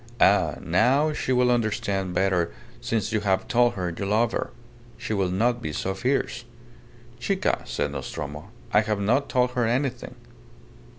Ah! 0.19 0.55
now 0.59 1.13
she 1.13 1.31
will 1.31 1.51
understand 1.51 2.11
better 2.15 2.51
since 2.81 3.11
you 3.11 3.19
have 3.19 3.47
told 3.47 3.73
her 3.75 3.93
you 3.95 4.03
love 4.03 4.31
her. 4.31 4.49
She 4.97 5.13
will 5.13 5.29
not 5.29 5.61
be 5.61 5.71
so 5.71 5.93
fierce." 5.93 6.43
"Chica!" 7.19 7.61
said 7.65 7.91
Nostromo, 7.91 8.49
"I 8.73 8.81
have 8.81 8.99
not 8.99 9.29
told 9.29 9.51
her 9.51 9.67
anything." 9.67 10.15